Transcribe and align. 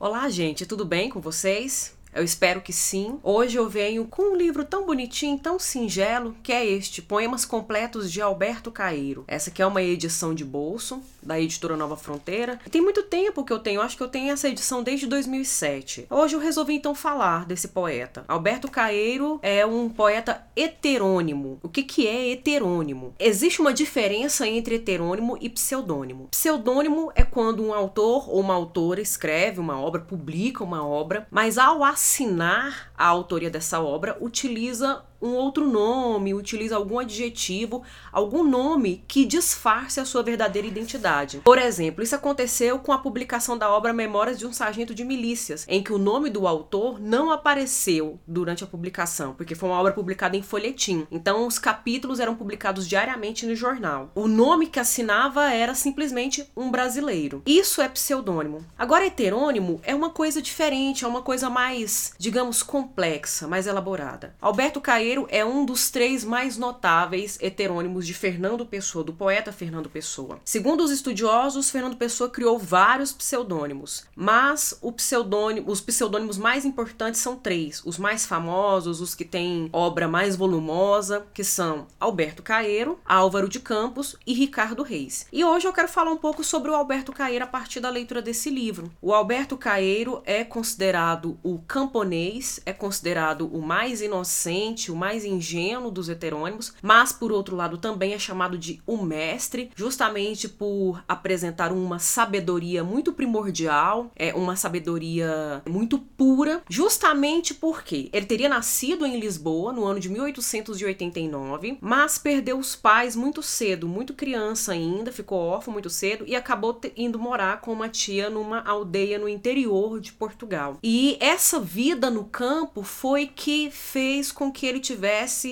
Olá, 0.00 0.28
gente, 0.30 0.64
tudo 0.64 0.84
bem 0.84 1.10
com 1.10 1.20
vocês? 1.20 1.92
Eu 2.14 2.22
espero 2.22 2.60
que 2.60 2.74
sim. 2.74 3.18
Hoje 3.22 3.56
eu 3.56 3.68
venho 3.70 4.04
com 4.04 4.32
um 4.32 4.36
livro 4.36 4.66
tão 4.66 4.84
bonitinho, 4.84 5.38
tão 5.38 5.58
singelo, 5.58 6.36
que 6.42 6.52
é 6.52 6.64
este, 6.64 7.00
Poemas 7.00 7.46
Completos 7.46 8.12
de 8.12 8.20
Alberto 8.20 8.70
Caeiro. 8.70 9.24
Essa 9.26 9.48
aqui 9.48 9.62
é 9.62 9.66
uma 9.66 9.82
edição 9.82 10.34
de 10.34 10.44
bolso, 10.44 11.02
da 11.22 11.40
editora 11.40 11.74
Nova 11.74 11.96
Fronteira. 11.96 12.60
Tem 12.70 12.82
muito 12.82 13.02
tempo 13.04 13.44
que 13.44 13.52
eu 13.52 13.58
tenho, 13.58 13.80
acho 13.80 13.96
que 13.96 14.02
eu 14.02 14.08
tenho 14.08 14.30
essa 14.30 14.48
edição 14.48 14.82
desde 14.82 15.06
2007. 15.06 16.06
Hoje 16.10 16.36
eu 16.36 16.40
resolvi 16.40 16.74
então 16.74 16.94
falar 16.94 17.46
desse 17.46 17.68
poeta. 17.68 18.24
Alberto 18.28 18.70
Caeiro 18.70 19.38
é 19.42 19.64
um 19.64 19.88
poeta 19.88 20.44
heterônimo. 20.54 21.58
O 21.62 21.68
que, 21.68 21.82
que 21.82 22.06
é 22.06 22.30
heterônimo? 22.30 23.14
Existe 23.18 23.62
uma 23.62 23.72
diferença 23.72 24.46
entre 24.46 24.74
heterônimo 24.74 25.38
e 25.40 25.48
pseudônimo. 25.48 26.28
Pseudônimo 26.30 27.10
é 27.14 27.22
quando 27.22 27.64
um 27.64 27.72
autor 27.72 28.28
ou 28.28 28.40
uma 28.40 28.54
autora 28.54 29.00
escreve 29.00 29.60
uma 29.60 29.80
obra, 29.80 30.02
publica 30.02 30.62
uma 30.62 30.86
obra, 30.86 31.26
mas 31.30 31.56
ao 31.56 31.82
assinar 32.02 32.90
a 32.98 33.06
autoria 33.06 33.48
dessa 33.48 33.80
obra, 33.80 34.16
utiliza 34.20 35.04
um 35.22 35.34
outro 35.34 35.66
nome, 35.68 36.34
utiliza 36.34 36.74
algum 36.74 36.98
adjetivo, 36.98 37.82
algum 38.10 38.42
nome 38.42 39.04
que 39.06 39.24
disfarce 39.24 40.00
a 40.00 40.04
sua 40.04 40.22
verdadeira 40.22 40.66
identidade. 40.66 41.38
Por 41.44 41.58
exemplo, 41.58 42.02
isso 42.02 42.16
aconteceu 42.16 42.80
com 42.80 42.92
a 42.92 42.98
publicação 42.98 43.56
da 43.56 43.70
obra 43.70 43.92
Memórias 43.92 44.38
de 44.38 44.46
um 44.46 44.52
Sargento 44.52 44.94
de 44.94 45.04
Milícias, 45.04 45.64
em 45.68 45.82
que 45.82 45.92
o 45.92 45.98
nome 45.98 46.28
do 46.28 46.46
autor 46.46 47.00
não 47.00 47.30
apareceu 47.30 48.18
durante 48.26 48.64
a 48.64 48.66
publicação, 48.66 49.34
porque 49.34 49.54
foi 49.54 49.68
uma 49.68 49.78
obra 49.78 49.92
publicada 49.92 50.36
em 50.36 50.42
folhetim. 50.42 51.06
Então, 51.10 51.46
os 51.46 51.58
capítulos 51.58 52.18
eram 52.18 52.34
publicados 52.34 52.88
diariamente 52.88 53.46
no 53.46 53.54
jornal. 53.54 54.10
O 54.14 54.26
nome 54.26 54.66
que 54.66 54.80
assinava 54.80 55.52
era 55.52 55.74
simplesmente 55.74 56.50
um 56.56 56.70
brasileiro. 56.70 57.42
Isso 57.46 57.80
é 57.80 57.88
pseudônimo. 57.88 58.64
Agora, 58.76 59.06
heterônimo 59.06 59.80
é 59.84 59.94
uma 59.94 60.10
coisa 60.10 60.42
diferente, 60.42 61.04
é 61.04 61.08
uma 61.08 61.22
coisa 61.22 61.48
mais, 61.48 62.12
digamos, 62.18 62.62
complexa, 62.62 63.46
mais 63.46 63.66
elaborada. 63.66 64.34
Alberto 64.40 64.80
Caê 64.80 65.11
é 65.28 65.44
um 65.44 65.64
dos 65.64 65.90
três 65.90 66.24
mais 66.24 66.56
notáveis 66.56 67.38
heterônimos 67.40 68.06
de 68.06 68.14
Fernando 68.14 68.64
Pessoa, 68.64 69.04
do 69.04 69.12
poeta 69.12 69.52
Fernando 69.52 69.90
Pessoa. 69.90 70.38
Segundo 70.44 70.82
os 70.82 70.90
estudiosos, 70.90 71.70
Fernando 71.70 71.96
Pessoa 71.96 72.30
criou 72.30 72.58
vários 72.58 73.12
pseudônimos, 73.12 74.06
mas 74.14 74.78
pseudônimo, 74.96 75.70
os 75.70 75.80
pseudônimos 75.80 76.38
mais 76.38 76.64
importantes 76.64 77.20
são 77.20 77.36
três, 77.36 77.82
os 77.84 77.98
mais 77.98 78.24
famosos, 78.24 79.00
os 79.00 79.14
que 79.14 79.24
têm 79.24 79.68
obra 79.72 80.06
mais 80.06 80.36
volumosa, 80.36 81.26
que 81.34 81.42
são 81.42 81.86
Alberto 81.98 82.42
Caeiro, 82.42 82.98
Álvaro 83.04 83.48
de 83.48 83.60
Campos 83.60 84.16
e 84.26 84.32
Ricardo 84.32 84.82
Reis. 84.82 85.26
E 85.32 85.44
hoje 85.44 85.66
eu 85.66 85.72
quero 85.72 85.88
falar 85.88 86.10
um 86.10 86.16
pouco 86.16 86.44
sobre 86.44 86.70
o 86.70 86.74
Alberto 86.74 87.12
Caeiro 87.12 87.44
a 87.44 87.48
partir 87.48 87.80
da 87.80 87.90
leitura 87.90 88.22
desse 88.22 88.48
livro. 88.48 88.90
O 89.00 89.12
Alberto 89.12 89.56
Caeiro 89.56 90.22
é 90.24 90.44
considerado 90.44 91.38
o 91.42 91.58
camponês, 91.58 92.60
é 92.64 92.72
considerado 92.72 93.46
o 93.46 93.60
mais 93.60 94.00
inocente, 94.00 94.92
o 94.92 94.96
mais 95.02 95.24
ingênuo 95.24 95.90
dos 95.90 96.08
heterônimos, 96.08 96.72
mas 96.80 97.12
por 97.12 97.32
outro 97.32 97.56
lado 97.56 97.76
também 97.76 98.12
é 98.12 98.18
chamado 98.20 98.56
de 98.56 98.80
o 98.86 98.98
mestre, 98.98 99.68
justamente 99.74 100.48
por 100.48 101.02
apresentar 101.08 101.72
uma 101.72 101.98
sabedoria 101.98 102.84
muito 102.84 103.12
primordial, 103.12 104.12
é 104.14 104.32
uma 104.32 104.54
sabedoria 104.54 105.60
muito 105.68 105.98
pura, 105.98 106.62
justamente 106.68 107.52
porque 107.52 108.08
ele 108.12 108.26
teria 108.26 108.48
nascido 108.48 109.04
em 109.04 109.18
Lisboa 109.18 109.72
no 109.72 109.84
ano 109.84 109.98
de 109.98 110.08
1889, 110.08 111.78
mas 111.80 112.16
perdeu 112.16 112.56
os 112.56 112.76
pais 112.76 113.16
muito 113.16 113.42
cedo, 113.42 113.88
muito 113.88 114.14
criança 114.14 114.70
ainda, 114.70 115.10
ficou 115.10 115.40
órfão 115.40 115.72
muito 115.72 115.90
cedo 115.90 116.24
e 116.28 116.36
acabou 116.36 116.80
indo 116.96 117.18
morar 117.18 117.60
com 117.60 117.72
uma 117.72 117.88
tia 117.88 118.30
numa 118.30 118.60
aldeia 118.60 119.18
no 119.18 119.28
interior 119.28 120.00
de 120.00 120.12
Portugal. 120.12 120.78
E 120.80 121.16
essa 121.18 121.58
vida 121.58 122.08
no 122.08 122.22
campo 122.26 122.84
foi 122.84 123.26
que 123.26 123.68
fez 123.72 124.30
com 124.30 124.52
que 124.52 124.64
ele 124.64 124.78
tivesse 124.78 124.91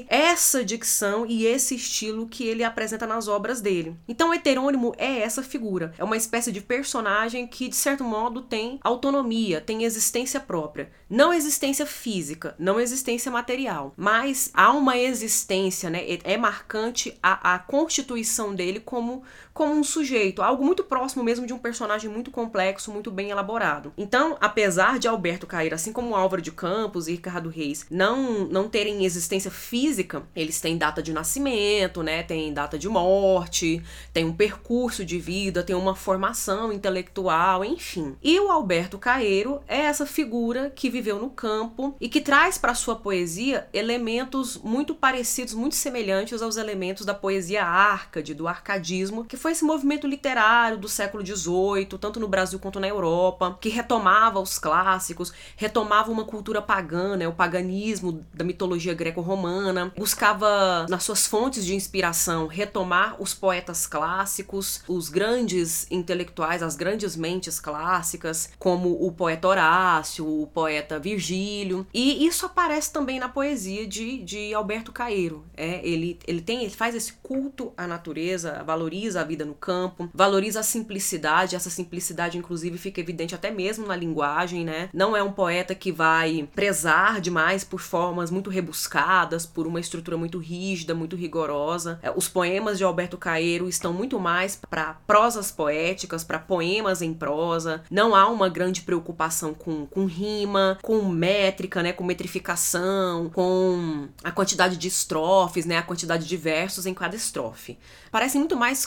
essa 0.09 0.65
dicção 0.65 1.27
e 1.27 1.47
esse 1.47 1.75
estilo 1.75 2.27
que 2.27 2.45
ele 2.45 2.65
apresenta 2.65 3.07
nas 3.07 3.29
obras 3.29 3.61
dele. 3.61 3.97
Então, 4.09 4.33
heterônimo 4.33 4.95
é 4.99 5.21
essa 5.21 5.43
figura, 5.43 5.93
é 5.99 6.05
uma 6.05 6.17
espécie 6.17 6.53
de 6.53 6.61
personagem 6.61 7.47
que, 7.47 7.69
de 7.69 7.77
certo 7.77 8.05
modo, 8.05 8.43
tem 8.43 8.79
autonomia, 8.83 9.61
tem 9.61 9.85
existência 9.85 10.41
própria. 10.41 10.91
Não 11.09 11.35
existência 11.35 11.85
física, 11.85 12.55
não 12.59 12.79
existência 12.79 13.33
material, 13.33 13.93
mas 13.97 14.51
há 14.55 14.73
uma 14.73 14.97
existência, 14.97 15.91
né? 15.91 16.05
É 16.23 16.37
marcante 16.37 17.19
a, 17.23 17.55
a 17.55 17.59
constituição 17.59 18.55
dele 18.55 18.81
como, 18.81 19.23
como 19.61 19.75
um 19.75 19.85
sujeito, 19.85 20.41
algo 20.41 20.65
muito 20.65 20.83
próximo 20.83 21.23
mesmo 21.23 21.47
de 21.47 21.53
um 21.53 21.59
personagem 21.59 22.09
muito 22.09 22.31
complexo, 22.31 22.91
muito 22.91 23.11
bem 23.11 23.29
elaborado. 23.29 23.93
Então, 23.95 24.39
apesar 24.41 24.99
de 24.99 25.07
Alberto 25.07 25.47
Cair, 25.47 25.75
assim 25.75 25.93
como 25.93 26.17
Álvaro 26.17 26.41
de 26.41 26.51
Campos 26.51 27.07
e 27.07 27.13
Ricardo 27.13 27.51
Reis, 27.51 27.85
não, 27.91 28.47
não 28.47 28.71
terem 28.71 29.05
existência 29.05 29.51
física, 29.51 30.23
eles 30.35 30.63
têm 30.63 30.79
data 30.79 31.03
de 31.03 31.13
nascimento, 31.13 32.03
né? 32.03 32.23
Tem 32.23 32.55
data 32.55 32.79
de 32.79 32.89
morte, 32.89 33.83
tem 34.15 34.25
um 34.25 34.33
percurso 34.33 35.05
de 35.05 35.19
vida, 35.19 35.63
tem 35.63 35.77
uma 35.77 35.95
formação 35.95 36.73
intelectual, 36.73 37.63
enfim. 37.63 38.17
E 38.23 38.41
o 38.41 38.51
Alberto 38.51 38.97
Caeiro 38.99 39.61
é 39.69 39.81
essa 39.81 40.07
figura 40.07 40.73
que 40.75 40.89
viveu 40.89 41.19
no 41.19 41.29
campo 41.29 41.95
e 42.01 42.09
que 42.09 42.23
traz 42.23 42.57
para 42.57 42.73
sua 42.73 42.97
poesia 42.97 43.69
elementos 43.75 44.57
muito 44.57 44.95
parecidos, 44.95 45.53
muito 45.53 45.75
semelhantes 45.75 46.41
aos 46.41 46.57
elementos 46.57 47.05
da 47.05 47.13
poesia 47.13 47.63
árcade, 47.63 48.33
do 48.33 48.49
arcadismo, 48.49 49.23
que 49.23 49.37
foi 49.37 49.50
esse 49.51 49.65
movimento 49.65 50.07
literário 50.07 50.79
do 50.79 50.89
século 50.89 51.25
XVIII, 51.25 51.99
tanto 52.01 52.21
no 52.21 52.29
Brasil 52.29 52.59
quanto 52.59 52.81
na 52.81 52.89
Europa, 52.89 53.59
que 53.61 53.69
retomava 53.69 54.41
os 54.41 54.59
clássicos, 54.59 55.33
retomava 55.57 56.11
uma 56.11 56.25
cultura 56.25 56.63
pagã, 56.63 57.17
né? 57.17 57.27
o 57.29 57.33
paganismo 57.33 58.25
da 58.33 58.45
mitologia 58.45 58.95
greco-romana, 58.95 59.93
buscava 59.97 60.87
nas 60.89 61.05
suas 61.05 61.27
fontes 61.27 61.65
de 61.65 61.75
inspiração 61.75 62.47
retomar 62.47 63.17
os 63.21 63.35
poetas 63.35 63.87
clássicos, 63.87 64.83
os 64.89 65.09
grandes 65.09 65.87
intelectuais, 65.91 66.63
as 66.63 66.77
grandes 66.77 67.17
mentes 67.17 67.61
clássicas, 67.61 68.51
como 68.59 69.05
o 69.05 69.13
poeta 69.13 69.49
Horácio, 69.49 70.27
o 70.27 70.47
poeta 70.47 70.99
Virgílio. 70.99 71.87
E 71.93 72.27
isso 72.27 72.47
aparece 72.47 72.93
também 72.93 73.19
na 73.19 73.29
poesia 73.29 73.87
de, 73.87 74.19
de 74.23 74.55
Alberto 74.55 74.93
Caeiro. 74.93 75.45
É, 75.57 75.87
ele, 75.87 76.19
ele 76.27 76.41
tem, 76.41 76.63
ele 76.63 76.71
faz 76.71 76.95
esse 76.95 77.13
culto 77.15 77.73
à 77.77 77.87
natureza, 77.87 78.63
valoriza 78.65 79.21
a 79.21 79.25
vida 79.31 79.45
no 79.45 79.55
campo, 79.55 80.11
valoriza 80.13 80.61
a 80.61 80.65
simplicidade. 80.65 81.57
Essa 81.57 81.71
simplicidade, 81.71 82.37
inclusive, 82.37 82.77
fica 82.77 83.01
evidente 83.01 83.35
até 83.35 83.51
mesmo 83.51 83.87
na 83.87 83.97
linguagem, 83.97 84.65
né? 84.65 84.91
Não 84.93 85.17
é 85.17 85.23
um 85.23 85.33
poeta 85.33 85.75
que 85.75 85.93
vai 85.93 86.49
prezar 86.55 87.21
demais 87.21 87.63
por 87.63 87.81
formas 87.81 88.31
muito 88.31 88.51
rebuscadas, 88.51 89.47
por 89.47 89.67
uma 89.67 89.81
estrutura 89.81 90.17
muito 90.17 90.39
rígida, 90.39 90.95
muito 90.95 91.17
rigorosa. 91.17 91.99
É, 92.03 92.11
os 92.11 92.29
poemas 92.29 92.77
de 92.77 92.85
Alberto 92.85 93.17
Caeiro 93.17 93.69
estão 93.69 93.93
muito 93.93 94.19
mais 94.19 94.61
para 94.69 94.95
prosas 95.07 95.51
poéticas, 95.51 96.25
para 96.25 96.39
poemas 96.39 97.01
em 97.03 97.15
prosa. 97.15 97.83
Não 97.91 98.15
há 98.15 98.29
uma 98.29 98.49
grande 98.49 98.83
preocupação 98.83 99.55
com, 99.55 99.87
com 99.87 100.07
rima, 100.07 100.79
com 100.83 101.03
métrica, 101.05 101.83
né, 101.83 101.93
com 101.93 102.05
metrificação, 102.05 103.31
com 103.31 104.09
a 104.25 104.33
quantidade 104.33 104.77
de 104.77 104.89
estrofes, 104.89 105.65
né, 105.65 105.79
a 105.79 105.83
quantidade 105.83 106.27
de 106.27 106.37
versos 106.37 106.87
em 106.87 106.95
cada 106.95 107.15
estrofe. 107.15 107.79
Parecem 108.11 108.41
muito 108.41 108.57
mais 108.57 108.85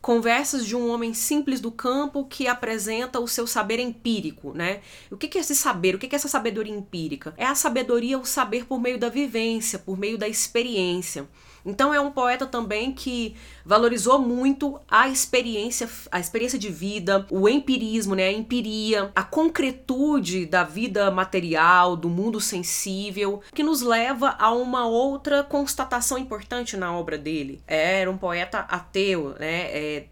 conversas 0.00 0.66
de 0.66 0.76
um 0.76 0.90
homem 0.90 1.14
simples 1.14 1.60
do 1.60 1.70
campo 1.70 2.24
que 2.24 2.46
apresenta 2.46 3.20
o 3.20 3.28
seu 3.28 3.46
saber 3.46 3.78
empírico, 3.78 4.52
né? 4.52 4.80
O 5.10 5.16
que 5.16 5.38
é 5.38 5.40
esse 5.40 5.54
saber? 5.54 5.94
O 5.94 5.98
que 5.98 6.06
é 6.06 6.16
essa 6.16 6.28
sabedoria 6.28 6.74
empírica? 6.74 7.34
É 7.36 7.46
a 7.46 7.54
sabedoria, 7.54 8.18
o 8.18 8.24
saber 8.24 8.66
por 8.66 8.80
meio 8.80 8.98
da 8.98 9.08
vivência, 9.08 9.78
por 9.78 9.98
meio 9.98 10.18
da 10.18 10.28
experiência. 10.28 11.28
Então 11.64 11.94
é 11.94 12.00
um 12.00 12.10
poeta 12.10 12.46
também 12.46 12.92
que 12.92 13.36
valorizou 13.64 14.18
muito 14.18 14.80
a 14.90 15.08
experiência, 15.08 15.88
a 16.10 16.18
experiência 16.18 16.58
de 16.58 16.68
vida, 16.68 17.26
o 17.30 17.48
empirismo, 17.48 18.14
né, 18.14 18.26
a 18.26 18.32
empiria, 18.32 19.12
a 19.14 19.22
concretude 19.22 20.44
da 20.44 20.64
vida 20.64 21.10
material, 21.10 21.96
do 21.96 22.08
mundo 22.08 22.40
sensível, 22.40 23.40
que 23.54 23.62
nos 23.62 23.80
leva 23.80 24.34
a 24.38 24.50
uma 24.50 24.86
outra 24.86 25.44
constatação 25.44 26.18
importante 26.18 26.76
na 26.76 26.92
obra 26.92 27.16
dele. 27.16 27.62
Era 27.66 28.10
um 28.10 28.18
poeta 28.18 28.60
ateu, 28.60 29.21
né, 29.30 29.70
é, 29.70 30.06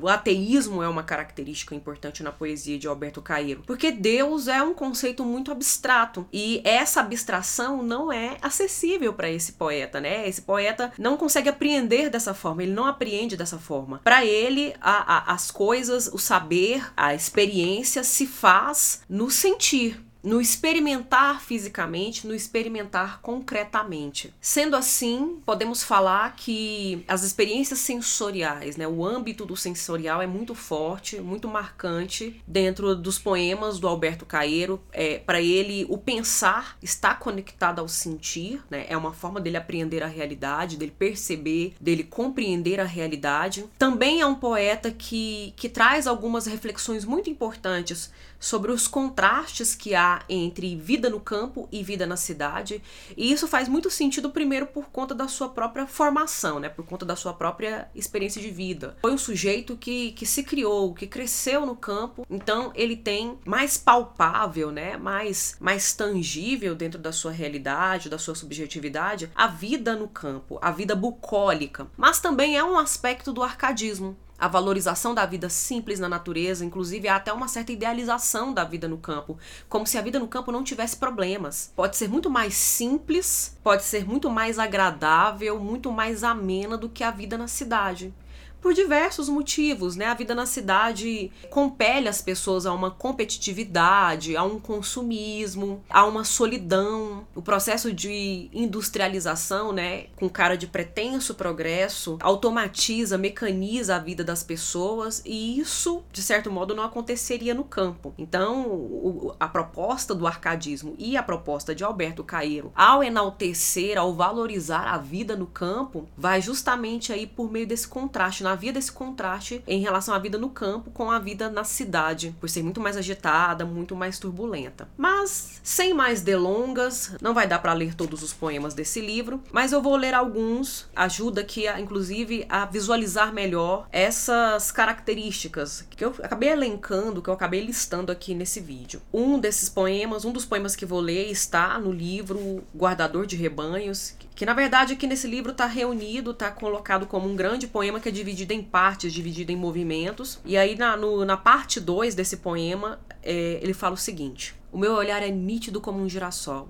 o 0.00 0.08
ateísmo 0.08 0.82
é 0.82 0.88
uma 0.88 1.02
característica 1.02 1.74
importante 1.74 2.22
na 2.22 2.32
poesia 2.32 2.78
de 2.78 2.86
Alberto 2.86 3.22
Caeiro, 3.22 3.62
porque 3.66 3.90
Deus 3.92 4.48
é 4.48 4.62
um 4.62 4.74
conceito 4.74 5.24
muito 5.24 5.50
abstrato 5.50 6.26
e 6.32 6.60
essa 6.64 7.00
abstração 7.00 7.82
não 7.82 8.12
é 8.12 8.36
acessível 8.42 9.12
para 9.12 9.30
esse 9.30 9.52
poeta, 9.52 10.00
né? 10.00 10.28
Esse 10.28 10.42
poeta 10.42 10.92
não 10.98 11.16
consegue 11.16 11.48
apreender 11.48 12.10
dessa 12.10 12.34
forma, 12.34 12.62
ele 12.62 12.72
não 12.72 12.86
apreende 12.86 13.36
dessa 13.36 13.58
forma. 13.58 14.00
Para 14.02 14.24
ele, 14.24 14.74
a, 14.80 15.16
a, 15.16 15.32
as 15.32 15.50
coisas, 15.50 16.08
o 16.12 16.18
saber, 16.18 16.90
a 16.96 17.14
experiência 17.14 18.02
se 18.02 18.26
faz 18.26 19.02
no 19.08 19.30
sentir, 19.30 20.05
no 20.26 20.40
experimentar 20.40 21.40
fisicamente, 21.40 22.26
no 22.26 22.34
experimentar 22.34 23.20
concretamente. 23.22 24.34
Sendo 24.40 24.74
assim, 24.74 25.40
podemos 25.46 25.84
falar 25.84 26.34
que 26.34 27.04
as 27.06 27.22
experiências 27.22 27.78
sensoriais, 27.78 28.76
né, 28.76 28.88
o 28.88 29.06
âmbito 29.06 29.46
do 29.46 29.56
sensorial 29.56 30.20
é 30.20 30.26
muito 30.26 30.52
forte, 30.52 31.20
muito 31.20 31.46
marcante 31.46 32.42
dentro 32.44 32.96
dos 32.96 33.20
poemas 33.20 33.78
do 33.78 33.86
Alberto 33.86 34.26
Caeiro. 34.26 34.82
É, 34.92 35.20
Para 35.20 35.40
ele, 35.40 35.86
o 35.88 35.96
pensar 35.96 36.76
está 36.82 37.14
conectado 37.14 37.78
ao 37.78 37.86
sentir, 37.86 38.60
né, 38.68 38.84
é 38.88 38.96
uma 38.96 39.12
forma 39.12 39.40
dele 39.40 39.56
apreender 39.56 40.02
a 40.02 40.08
realidade, 40.08 40.76
dele 40.76 40.92
perceber, 40.98 41.76
dele 41.80 42.02
compreender 42.02 42.80
a 42.80 42.84
realidade. 42.84 43.64
Também 43.78 44.22
é 44.22 44.26
um 44.26 44.34
poeta 44.34 44.90
que, 44.90 45.54
que 45.56 45.68
traz 45.68 46.08
algumas 46.08 46.46
reflexões 46.46 47.04
muito 47.04 47.30
importantes 47.30 48.10
sobre 48.38 48.70
os 48.70 48.86
contrastes 48.86 49.74
que 49.74 49.94
há 49.94 50.15
entre 50.28 50.76
vida 50.76 51.08
no 51.08 51.20
campo 51.20 51.68
e 51.70 51.82
vida 51.82 52.06
na 52.06 52.16
cidade. 52.16 52.82
E 53.16 53.30
isso 53.30 53.46
faz 53.46 53.68
muito 53.68 53.90
sentido, 53.90 54.30
primeiro, 54.30 54.66
por 54.66 54.86
conta 54.86 55.14
da 55.14 55.28
sua 55.28 55.48
própria 55.48 55.86
formação, 55.86 56.60
né? 56.60 56.68
por 56.68 56.84
conta 56.84 57.04
da 57.04 57.16
sua 57.16 57.32
própria 57.32 57.88
experiência 57.94 58.40
de 58.40 58.50
vida. 58.50 58.96
Foi 59.00 59.12
um 59.12 59.18
sujeito 59.18 59.76
que, 59.76 60.12
que 60.12 60.26
se 60.26 60.42
criou, 60.42 60.94
que 60.94 61.06
cresceu 61.06 61.66
no 61.66 61.76
campo, 61.76 62.26
então 62.30 62.72
ele 62.74 62.96
tem 62.96 63.38
mais 63.44 63.76
palpável, 63.76 64.70
né? 64.70 64.96
mais, 64.96 65.56
mais 65.60 65.92
tangível 65.92 66.74
dentro 66.74 67.00
da 67.00 67.12
sua 67.12 67.32
realidade, 67.32 68.08
da 68.08 68.18
sua 68.18 68.34
subjetividade, 68.34 69.30
a 69.34 69.46
vida 69.46 69.96
no 69.96 70.08
campo, 70.08 70.58
a 70.62 70.70
vida 70.70 70.94
bucólica. 70.94 71.86
Mas 71.96 72.20
também 72.20 72.56
é 72.56 72.64
um 72.64 72.78
aspecto 72.78 73.32
do 73.32 73.42
arcadismo 73.42 74.16
a 74.38 74.48
valorização 74.48 75.14
da 75.14 75.24
vida 75.24 75.48
simples 75.48 75.98
na 75.98 76.08
natureza, 76.08 76.64
inclusive 76.64 77.08
há 77.08 77.16
até 77.16 77.32
uma 77.32 77.48
certa 77.48 77.72
idealização 77.72 78.52
da 78.52 78.64
vida 78.64 78.86
no 78.86 78.98
campo, 78.98 79.38
como 79.68 79.86
se 79.86 79.96
a 79.96 80.02
vida 80.02 80.18
no 80.18 80.28
campo 80.28 80.52
não 80.52 80.64
tivesse 80.64 80.96
problemas. 80.96 81.72
Pode 81.74 81.96
ser 81.96 82.08
muito 82.08 82.28
mais 82.28 82.54
simples, 82.54 83.56
pode 83.62 83.82
ser 83.82 84.06
muito 84.06 84.28
mais 84.30 84.58
agradável, 84.58 85.58
muito 85.58 85.90
mais 85.90 86.22
amena 86.22 86.76
do 86.76 86.88
que 86.88 87.02
a 87.02 87.10
vida 87.10 87.38
na 87.38 87.48
cidade 87.48 88.12
por 88.60 88.74
diversos 88.74 89.28
motivos, 89.28 89.96
né? 89.96 90.06
A 90.06 90.14
vida 90.14 90.34
na 90.34 90.46
cidade 90.46 91.30
compele 91.50 92.08
as 92.08 92.20
pessoas 92.20 92.66
a 92.66 92.72
uma 92.72 92.90
competitividade, 92.90 94.36
a 94.36 94.42
um 94.42 94.58
consumismo, 94.58 95.82
a 95.88 96.04
uma 96.04 96.24
solidão. 96.24 97.26
O 97.34 97.42
processo 97.42 97.92
de 97.92 98.50
industrialização, 98.52 99.72
né, 99.72 100.06
com 100.16 100.28
cara 100.28 100.56
de 100.56 100.66
pretenso 100.66 101.34
progresso, 101.34 102.18
automatiza, 102.20 103.18
mecaniza 103.18 103.96
a 103.96 103.98
vida 103.98 104.24
das 104.24 104.42
pessoas 104.42 105.22
e 105.24 105.58
isso, 105.58 106.02
de 106.12 106.22
certo 106.22 106.50
modo, 106.50 106.74
não 106.74 106.82
aconteceria 106.82 107.54
no 107.54 107.64
campo. 107.64 108.14
Então, 108.18 109.34
a 109.38 109.48
proposta 109.48 110.14
do 110.14 110.26
arcadismo 110.26 110.94
e 110.98 111.16
a 111.16 111.22
proposta 111.22 111.74
de 111.74 111.84
Alberto 111.84 112.24
Caeiro, 112.24 112.72
ao 112.74 113.02
enaltecer, 113.02 113.98
ao 113.98 114.14
valorizar 114.14 114.86
a 114.92 114.98
vida 114.98 115.36
no 115.36 115.46
campo, 115.46 116.08
vai 116.16 116.40
justamente 116.40 117.12
aí 117.12 117.26
por 117.26 117.50
meio 117.50 117.66
desse 117.66 117.86
contraste 117.86 118.42
na 118.46 118.52
havia 118.52 118.72
desse 118.72 118.92
contraste 118.92 119.62
em 119.66 119.80
relação 119.80 120.14
à 120.14 120.18
vida 120.18 120.38
no 120.38 120.48
campo 120.48 120.90
com 120.92 121.10
a 121.10 121.18
vida 121.18 121.50
na 121.50 121.64
cidade, 121.64 122.34
por 122.40 122.48
ser 122.48 122.62
muito 122.62 122.80
mais 122.80 122.96
agitada, 122.96 123.64
muito 123.64 123.96
mais 123.96 124.18
turbulenta. 124.18 124.88
Mas, 124.96 125.60
sem 125.62 125.92
mais 125.92 126.22
delongas, 126.22 127.16
não 127.20 127.34
vai 127.34 127.46
dar 127.48 127.58
para 127.58 127.72
ler 127.72 127.94
todos 127.94 128.22
os 128.22 128.32
poemas 128.32 128.72
desse 128.72 129.00
livro, 129.00 129.42
mas 129.52 129.72
eu 129.72 129.82
vou 129.82 129.96
ler 129.96 130.14
alguns, 130.14 130.88
ajuda 130.94 131.40
aqui, 131.40 131.66
a, 131.66 131.80
inclusive, 131.80 132.46
a 132.48 132.64
visualizar 132.64 133.32
melhor 133.32 133.88
essas 133.90 134.70
características 134.70 135.84
que 135.90 136.04
eu 136.04 136.14
acabei 136.22 136.50
elencando, 136.50 137.20
que 137.20 137.28
eu 137.28 137.34
acabei 137.34 137.60
listando 137.60 138.12
aqui 138.12 138.34
nesse 138.34 138.60
vídeo. 138.60 139.02
Um 139.12 139.38
desses 139.40 139.68
poemas, 139.68 140.24
um 140.24 140.32
dos 140.32 140.44
poemas 140.44 140.76
que 140.76 140.86
vou 140.86 141.00
ler 141.00 141.30
está 141.30 141.78
no 141.78 141.90
livro 141.90 142.62
Guardador 142.76 143.26
de 143.26 143.34
Rebanhos, 143.34 144.14
que 144.36 144.46
na 144.46 144.52
verdade 144.52 144.92
aqui 144.92 145.06
nesse 145.06 145.26
livro 145.26 145.50
está 145.50 145.66
reunido, 145.66 146.30
está 146.30 146.50
colocado 146.50 147.06
como 147.06 147.28
um 147.28 147.34
grande 147.34 147.66
poema 147.66 147.98
que 147.98 148.08
é 148.08 148.12
dividido 148.12 148.35
em 148.44 148.62
partes, 148.62 149.12
dividido 149.12 149.52
em 149.52 149.56
movimentos. 149.56 150.40
E 150.44 150.56
aí 150.56 150.76
na, 150.76 150.96
no, 150.96 151.24
na 151.24 151.36
parte 151.36 151.80
2 151.80 152.14
desse 152.14 152.38
poema, 152.38 153.00
é, 153.22 153.58
ele 153.62 153.72
fala 153.72 153.94
o 153.94 153.98
seguinte: 153.98 154.54
O 154.72 154.78
meu 154.78 154.92
olhar 154.92 155.22
é 155.22 155.30
nítido 155.30 155.80
como 155.80 156.00
um 156.00 156.08
girassol. 156.08 156.68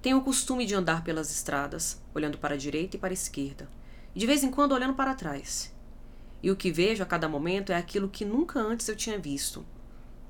Tenho 0.00 0.18
o 0.18 0.22
costume 0.22 0.66
de 0.66 0.74
andar 0.74 1.04
pelas 1.04 1.30
estradas, 1.30 2.02
olhando 2.12 2.36
para 2.36 2.54
a 2.54 2.58
direita 2.58 2.96
e 2.96 2.98
para 2.98 3.10
a 3.10 3.14
esquerda, 3.14 3.68
e 4.14 4.18
de 4.18 4.26
vez 4.26 4.42
em 4.42 4.50
quando 4.50 4.72
olhando 4.72 4.94
para 4.94 5.14
trás. 5.14 5.72
E 6.42 6.50
o 6.50 6.56
que 6.56 6.72
vejo 6.72 7.02
a 7.02 7.06
cada 7.06 7.28
momento 7.28 7.70
é 7.70 7.76
aquilo 7.76 8.08
que 8.08 8.24
nunca 8.24 8.58
antes 8.58 8.88
eu 8.88 8.96
tinha 8.96 9.16
visto. 9.16 9.64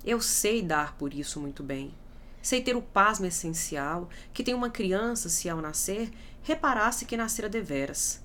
Eu 0.05 0.21
sei 0.21 0.61
dar 0.61 0.97
por 0.99 1.15
isso 1.15 1.41
muito 1.41 1.63
bem. 1.63 1.95
Sei 2.43 2.61
ter 2.61 2.77
o 2.77 2.83
pasmo 2.83 3.25
essencial 3.25 4.11
que 4.35 4.43
tem 4.43 4.53
uma 4.53 4.69
criança 4.69 5.29
se 5.29 5.49
ao 5.49 5.63
nascer 5.63 6.11
reparasse 6.43 7.07
que 7.07 7.17
nascera 7.17 7.49
deveras. 7.49 8.21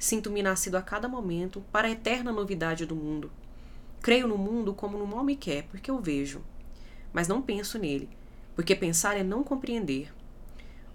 Sinto-me 0.00 0.42
nascido 0.42 0.76
a 0.76 0.82
cada 0.82 1.06
momento 1.06 1.62
para 1.70 1.86
a 1.86 1.90
eterna 1.90 2.32
novidade 2.32 2.86
do 2.86 2.96
mundo. 2.96 3.30
Creio 4.00 4.26
no 4.26 4.38
mundo 4.38 4.72
como 4.72 4.96
no 4.96 5.06
mal 5.06 5.22
me 5.22 5.36
quer, 5.36 5.64
porque 5.64 5.90
eu 5.90 6.00
vejo. 6.00 6.40
Mas 7.12 7.28
não 7.28 7.42
penso 7.42 7.78
nele, 7.78 8.08
porque 8.56 8.74
pensar 8.74 9.18
é 9.18 9.22
não 9.22 9.44
compreender. 9.44 10.10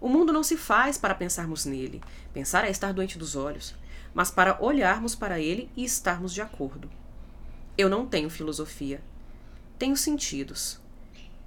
O 0.02 0.10
mundo 0.10 0.34
não 0.34 0.42
se 0.42 0.58
faz 0.58 0.98
para 0.98 1.14
pensarmos 1.14 1.66
nele. 1.66 2.02
Pensar 2.34 2.66
é 2.66 2.72
estar 2.72 2.94
doente 2.94 3.20
dos 3.20 3.36
olhos, 3.36 3.76
mas 4.12 4.32
para 4.32 4.58
olharmos 4.60 5.14
para 5.14 5.40
ele 5.40 5.70
e 5.78 5.86
estarmos 5.86 6.34
de 6.34 6.42
acordo. 6.42 6.90
Eu 7.78 7.88
não 7.88 8.08
tenho 8.08 8.28
filosofia. 8.28 9.04
Tenho 9.78 9.96
sentidos. 9.96 10.82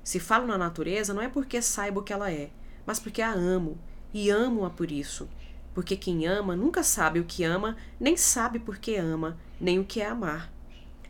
Se 0.05 0.21
falo 0.21 0.47
na 0.47 0.57
natureza, 0.57 1.13
não 1.13 1.23
é 1.23 1.29
porque 1.29 1.61
saiba 1.61 1.99
o 1.99 2.05
que 2.05 2.13
ela 2.13 2.31
é, 2.31 2.51
mas 2.87 3.01
porque 3.01 3.21
a 3.21 3.33
amo 3.33 3.77
e 4.15 4.31
amo-a 4.31 4.71
por 4.71 4.93
isso. 4.93 5.29
Porque 5.75 5.97
quem 5.97 6.27
ama 6.27 6.57
nunca 6.57 6.83
sabe 6.83 7.21
o 7.21 7.25
que 7.25 7.45
ama, 7.45 7.77
nem 8.01 8.17
sabe 8.17 8.59
por 8.59 8.79
que 8.79 8.97
ama, 8.97 9.39
nem 9.61 9.79
o 9.79 9.85
que 9.85 10.01
é 10.01 10.07
amar. 10.07 10.53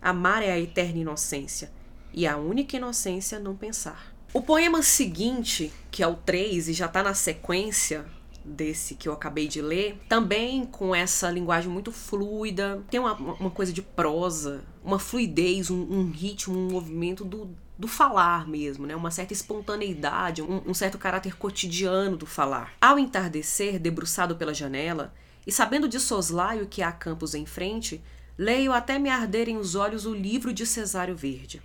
Amar 0.01 0.43
é 0.43 0.53
a 0.53 0.59
eterna 0.59 0.99
inocência, 0.99 1.73
e 2.13 2.27
a 2.27 2.37
única 2.37 2.77
inocência 2.77 3.39
não 3.39 3.57
pensar. 3.57 4.15
O 4.33 4.43
poema 4.43 4.83
seguinte, 4.83 5.73
que 5.91 6.03
é 6.03 6.07
o 6.07 6.15
3 6.15 6.69
e 6.69 6.73
já 6.73 6.87
está 6.87 7.03
na 7.03 7.15
sequência 7.15 8.05
desse 8.49 8.95
que 8.95 9.09
eu 9.09 9.13
acabei 9.13 9.47
de 9.47 9.61
ler, 9.61 9.99
também 10.09 10.65
com 10.65 10.95
essa 10.95 11.31
linguagem 11.31 11.71
muito 11.71 11.93
fluida, 11.93 12.83
tem 12.91 12.99
uma, 12.99 13.15
uma 13.15 13.51
coisa 13.51 13.73
de 13.73 13.83
prosa, 13.83 14.65
uma 14.83 14.99
fluidez, 14.99 15.71
um, 15.71 15.81
um 15.83 16.11
ritmo, 16.11 16.59
um 16.59 16.71
movimento 16.71 17.25
do, 17.25 17.51
do 17.79 17.87
falar 17.87 18.49
mesmo, 18.49 18.87
né? 18.87 18.97
Uma 18.97 19.11
certa 19.11 19.33
espontaneidade, 19.33 20.43
um, 20.43 20.63
um 20.67 20.75
certo 20.75 20.99
caráter 20.99 21.37
cotidiano 21.37 22.17
do 22.17 22.27
falar. 22.27 22.73
Ao 22.81 22.99
entardecer, 22.99 23.79
debruçado 23.79 24.37
pela 24.37 24.53
janela, 24.53 25.15
e 25.47 25.53
sabendo 25.53 25.89
de 25.89 26.01
soslaio 26.01 26.67
que 26.67 26.83
há 26.83 26.91
campos 26.91 27.35
em 27.35 27.47
frente, 27.47 28.03
leio 28.37 28.73
até 28.73 28.99
me 28.99 29.09
arderem 29.09 29.57
os 29.57 29.75
olhos 29.75 30.07
o 30.07 30.15
livro 30.15 30.53
de 30.53 30.67
Cesário 30.67 31.17
Verde. 31.17 31.63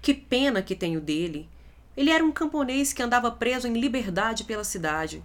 Que 0.00 0.14
pena 0.14 0.62
que 0.62 0.74
tenho 0.74 1.00
dele. 1.00 1.48
Ele 1.96 2.10
era 2.10 2.24
um 2.24 2.32
camponês 2.32 2.92
que 2.92 3.02
andava 3.02 3.30
preso 3.30 3.68
em 3.68 3.78
liberdade 3.78 4.44
pela 4.44 4.64
cidade. 4.64 5.22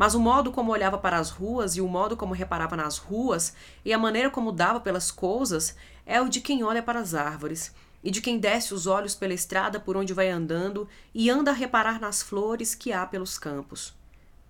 Mas 0.00 0.14
o 0.14 0.18
modo 0.18 0.50
como 0.50 0.72
olhava 0.72 0.96
para 0.96 1.18
as 1.18 1.28
ruas 1.28 1.76
e 1.76 1.82
o 1.82 1.86
modo 1.86 2.16
como 2.16 2.32
reparava 2.32 2.74
nas 2.74 2.96
ruas 2.96 3.52
e 3.84 3.92
a 3.92 3.98
maneira 3.98 4.30
como 4.30 4.50
dava 4.50 4.80
pelas 4.80 5.10
coisas 5.10 5.76
é 6.06 6.18
o 6.18 6.26
de 6.30 6.40
quem 6.40 6.64
olha 6.64 6.82
para 6.82 7.00
as 7.00 7.12
árvores 7.12 7.74
e 8.02 8.10
de 8.10 8.22
quem 8.22 8.38
desce 8.38 8.72
os 8.72 8.86
olhos 8.86 9.14
pela 9.14 9.34
estrada 9.34 9.78
por 9.78 9.98
onde 9.98 10.14
vai 10.14 10.30
andando 10.30 10.88
e 11.12 11.28
anda 11.28 11.50
a 11.50 11.54
reparar 11.54 12.00
nas 12.00 12.22
flores 12.22 12.74
que 12.74 12.94
há 12.94 13.04
pelos 13.04 13.38
campos. 13.38 13.94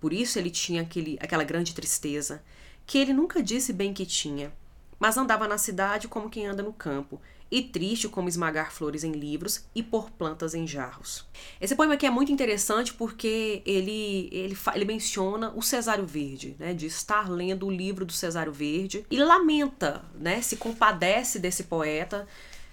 Por 0.00 0.12
isso 0.12 0.38
ele 0.38 0.50
tinha 0.50 0.82
aquele, 0.82 1.18
aquela 1.20 1.42
grande 1.42 1.74
tristeza, 1.74 2.44
que 2.86 2.98
ele 2.98 3.12
nunca 3.12 3.42
disse 3.42 3.72
bem 3.72 3.92
que 3.92 4.06
tinha, 4.06 4.52
mas 5.00 5.16
andava 5.16 5.48
na 5.48 5.58
cidade 5.58 6.06
como 6.06 6.30
quem 6.30 6.46
anda 6.46 6.62
no 6.62 6.72
campo, 6.72 7.20
e 7.50 7.62
triste 7.62 8.08
como 8.08 8.28
esmagar 8.28 8.72
flores 8.72 9.02
em 9.02 9.12
livros 9.12 9.64
e 9.74 9.82
pôr 9.82 10.10
plantas 10.10 10.54
em 10.54 10.66
jarros. 10.66 11.26
Esse 11.60 11.74
poema 11.74 11.94
aqui 11.94 12.06
é 12.06 12.10
muito 12.10 12.30
interessante 12.30 12.94
porque 12.94 13.62
ele, 13.66 14.28
ele, 14.30 14.56
ele 14.74 14.84
menciona 14.84 15.52
o 15.54 15.62
Cesário 15.62 16.06
Verde, 16.06 16.56
né, 16.58 16.72
de 16.72 16.86
estar 16.86 17.28
lendo 17.28 17.66
o 17.66 17.70
livro 17.70 18.04
do 18.04 18.12
Cesário 18.12 18.52
Verde 18.52 19.04
e 19.10 19.18
lamenta, 19.18 20.04
né, 20.14 20.40
se 20.40 20.56
compadece 20.56 21.38
desse 21.38 21.64
poeta, 21.64 22.26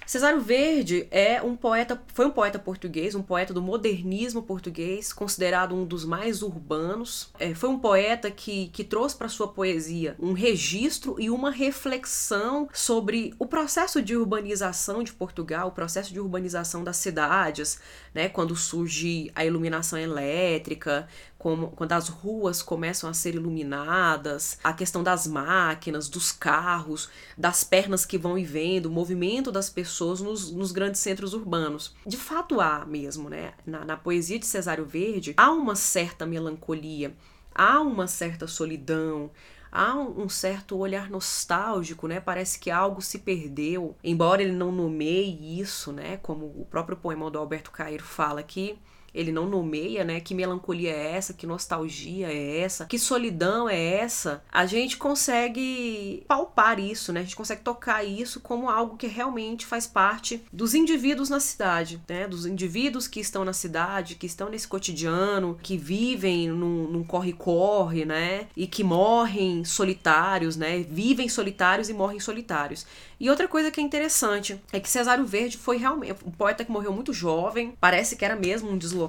Cesário 0.08 0.40
Verde 0.40 1.06
é 1.12 1.42
um 1.42 1.54
poeta, 1.54 2.02
foi 2.14 2.26
um 2.26 2.32
poeta 2.32 2.58
português, 2.58 3.14
um 3.14 3.22
poeta 3.22 3.54
do 3.54 3.62
modernismo 3.62 4.42
português, 4.42 5.12
considerado 5.12 5.76
um 5.76 5.84
dos 5.84 6.06
mais 6.06 6.42
urbanos. 6.42 7.30
É, 7.38 7.54
foi 7.54 7.68
um 7.68 7.78
poeta 7.78 8.32
que, 8.32 8.70
que 8.70 8.86
trouxe 8.86 9.18
para 9.18 9.28
sua 9.28 9.50
poesia 9.50 10.16
um 10.18 10.32
registro 10.32 11.18
e 11.20 11.30
uma 11.30 11.52
reflexão 11.52 12.70
sobre 12.72 13.36
o 13.38 13.46
processo 13.46 14.02
de 14.02 14.16
urbanização 14.16 15.04
de 15.04 15.12
Portugal, 15.12 15.68
o 15.68 15.72
processo 15.72 16.14
de 16.14 16.22
urbanização 16.22 16.86
das 16.86 16.96
cidades, 16.96 17.78
né, 18.14 18.30
quando 18.30 18.56
surge 18.56 19.30
a 19.36 19.44
iluminação 19.44 20.00
elétrica, 20.00 21.06
como, 21.48 21.70
quando 21.70 21.94
as 21.94 22.10
ruas 22.10 22.62
começam 22.62 23.10
a 23.10 23.13
ser 23.13 23.36
iluminadas, 23.36 24.60
a 24.62 24.74
questão 24.74 25.01
das 25.01 25.25
máquinas, 25.25 26.10
dos 26.10 26.30
carros, 26.30 27.10
das 27.38 27.63
pernas 27.63 28.06
que 28.06 28.18
vão 28.18 28.38
e 28.38 28.44
vendo, 28.44 28.88
o 28.88 28.92
movimento 28.92 29.50
das 29.50 29.70
pessoas 29.70 30.20
nos, 30.20 30.51
nos 30.51 30.74
grandes 30.74 31.00
centros 31.00 31.34
urbanos. 31.34 31.96
De 32.06 32.18
fato 32.18 32.60
há 32.60 32.86
mesmo, 32.86 33.30
né? 33.30 33.54
Na, 33.66 33.86
na 33.86 33.96
poesia 33.96 34.38
de 34.38 34.46
Cesário 34.46 34.86
Verde, 34.86 35.34
há 35.38 35.50
uma 35.50 35.74
certa 35.74 36.25
melancolia, 36.25 37.16
há 37.56 37.80
uma 37.80 38.08
certa 38.08 38.46
solidão, 38.46 39.32
há 39.72 39.96
um 39.96 40.27
certo 40.27 40.77
olhar 40.77 41.10
nostálgico, 41.10 42.10
né? 42.10 42.20
Parece 42.20 42.60
que 42.60 42.70
algo 42.70 43.01
se 43.01 43.20
perdeu, 43.20 43.96
embora 44.04 44.42
ele 44.42 44.51
não 44.51 44.70
nomeie 44.70 45.62
isso, 45.62 45.94
né? 45.94 46.18
Como 46.18 46.48
o 46.48 46.68
próprio 46.70 46.98
poema 46.98 47.32
do 47.32 47.39
Alberto 47.39 47.72
Cairo 47.72 48.04
fala 48.04 48.42
aqui, 48.42 48.77
ele 49.18 49.32
não 49.32 49.48
nomeia, 49.50 50.04
né? 50.04 50.20
Que 50.20 50.36
melancolia 50.36 50.92
é 50.92 51.16
essa, 51.16 51.34
que 51.34 51.48
nostalgia 51.48 52.28
é 52.28 52.60
essa, 52.60 52.86
que 52.86 53.00
solidão 53.00 53.68
é 53.68 53.96
essa, 53.96 54.44
a 54.52 54.66
gente 54.66 54.98
consegue 54.98 56.24
palpar 56.28 56.80
isso, 56.80 57.12
né? 57.12 57.22
A 57.22 57.24
gente 57.24 57.36
consegue 57.36 57.62
tocar 57.62 58.04
isso 58.04 58.40
como 58.40 58.70
algo 58.70 58.96
que 58.96 59.08
realmente 59.08 59.66
faz 59.66 59.88
parte 59.88 60.44
dos 60.54 60.74
indivíduos 60.76 61.30
na 61.30 61.40
cidade, 61.40 62.00
né? 62.08 62.28
Dos 62.28 62.46
indivíduos 62.46 63.08
que 63.08 63.20
estão 63.20 63.44
na 63.44 63.54
cidade, 63.54 64.16
que 64.16 64.28
estão 64.28 64.50
nesse 64.50 64.68
cotidiano, 64.68 65.58
que 65.64 65.78
vivem 65.78 66.50
num 66.50 67.04
corre-corre, 67.04 68.06
né? 68.06 68.48
E 68.56 68.68
que 68.68 68.84
morrem 68.84 69.66
solitários, 69.66 70.56
né? 70.56 70.80
Vivem 70.90 71.28
solitários 71.28 71.90
e 71.90 71.94
morrem 71.94 72.20
solitários. 72.20 72.86
E 73.20 73.30
outra 73.30 73.48
coisa 73.48 73.72
que 73.72 73.80
é 73.80 73.84
interessante 73.84 74.62
é 74.72 74.80
que 74.80 74.90
Cesário 74.90 75.26
Verde 75.26 75.58
foi 75.58 75.78
realmente 75.78 76.16
um 76.24 76.32
poeta 76.32 76.64
que 76.64 76.72
morreu 76.72 76.94
muito 76.94 77.12
jovem, 77.12 77.74
parece 77.80 78.16
que 78.16 78.24
era 78.24 78.36
mesmo 78.36 78.70
um 78.70 78.78
deslocado, 78.78 79.07